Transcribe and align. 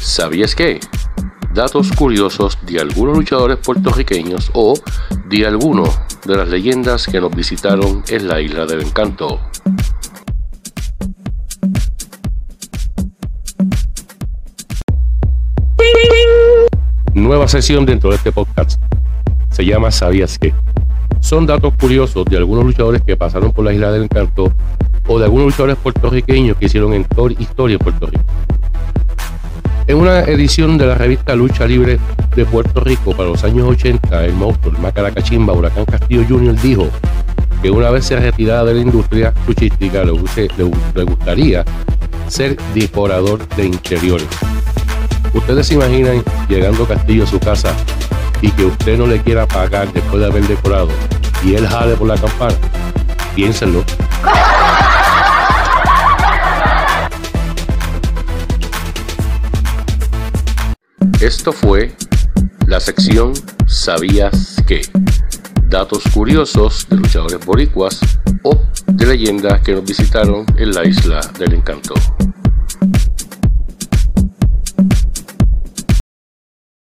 ¿Sabías 0.00 0.54
qué? 0.54 0.80
Datos 1.52 1.92
curiosos 1.92 2.58
de 2.62 2.80
algunos 2.80 3.18
luchadores 3.18 3.58
puertorriqueños 3.58 4.50
o 4.54 4.72
de 5.28 5.46
alguno 5.46 5.84
de 6.24 6.36
las 6.38 6.48
leyendas 6.48 7.06
que 7.06 7.20
nos 7.20 7.36
visitaron 7.36 8.02
en 8.08 8.26
la 8.26 8.40
Isla 8.40 8.64
del 8.64 8.80
Encanto. 8.80 9.38
Nueva 17.12 17.46
sesión 17.46 17.84
dentro 17.84 18.08
de 18.08 18.16
este 18.16 18.32
podcast. 18.32 18.80
Se 19.50 19.66
llama 19.66 19.90
¿Sabías 19.90 20.38
qué? 20.38 20.54
Son 21.20 21.44
datos 21.44 21.74
curiosos 21.78 22.24
de 22.24 22.38
algunos 22.38 22.64
luchadores 22.64 23.02
que 23.02 23.18
pasaron 23.18 23.52
por 23.52 23.66
la 23.66 23.74
Isla 23.74 23.92
del 23.92 24.04
Encanto 24.04 24.50
o 25.06 25.18
de 25.18 25.26
algunos 25.26 25.48
luchadores 25.48 25.76
puertorriqueños 25.76 26.56
que 26.56 26.64
hicieron 26.64 26.94
historia 27.38 27.74
en 27.74 27.78
Puerto 27.78 28.06
Rico. 28.06 28.24
En 29.90 29.96
una 29.96 30.20
edición 30.20 30.78
de 30.78 30.86
la 30.86 30.94
revista 30.94 31.34
Lucha 31.34 31.66
Libre 31.66 31.98
de 32.36 32.46
Puerto 32.46 32.78
Rico 32.78 33.10
para 33.10 33.28
los 33.28 33.42
años 33.42 33.68
80, 33.70 34.24
el 34.24 34.34
monstruo, 34.34 34.72
el 34.72 34.80
Macaracachimba, 34.80 35.52
Huracán 35.52 35.84
Castillo 35.84 36.24
Jr. 36.28 36.54
dijo 36.62 36.88
que 37.60 37.72
una 37.72 37.90
vez 37.90 38.04
se 38.04 38.14
retirada 38.14 38.66
de 38.66 38.74
la 38.74 38.82
industria 38.82 39.34
luchística 39.48 40.04
le, 40.04 40.12
le 40.94 41.02
gustaría 41.02 41.64
ser 42.28 42.56
decorador 42.72 43.44
de 43.56 43.66
interiores. 43.66 44.28
Ustedes 45.34 45.66
se 45.66 45.74
imaginan 45.74 46.22
llegando 46.48 46.86
Castillo 46.86 47.24
a 47.24 47.26
su 47.26 47.40
casa 47.40 47.74
y 48.40 48.52
que 48.52 48.66
usted 48.66 48.96
no 48.96 49.08
le 49.08 49.20
quiera 49.20 49.48
pagar 49.48 49.92
después 49.92 50.20
de 50.20 50.28
haber 50.28 50.46
decorado 50.46 50.90
y 51.44 51.56
él 51.56 51.66
jale 51.66 51.96
por 51.96 52.06
la 52.06 52.14
campana. 52.14 52.54
Piénsenlo. 53.34 53.82
Esto 61.20 61.52
fue 61.52 61.92
la 62.66 62.80
sección 62.80 63.34
¿Sabías 63.66 64.56
qué? 64.66 64.80
Datos 65.68 66.02
curiosos 66.14 66.86
de 66.88 66.96
luchadores 66.96 67.44
boricuas 67.44 68.00
o 68.42 68.58
de 68.86 69.06
leyendas 69.06 69.60
que 69.60 69.74
nos 69.74 69.84
visitaron 69.84 70.46
en 70.56 70.72
la 70.72 70.86
isla 70.86 71.20
del 71.38 71.52
encanto. 71.52 71.92